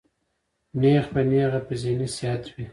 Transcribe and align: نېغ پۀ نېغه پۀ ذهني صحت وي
نېغ 0.79 1.03
پۀ 1.13 1.21
نېغه 1.29 1.59
پۀ 1.67 1.73
ذهني 1.81 2.07
صحت 2.17 2.43
وي 2.53 2.65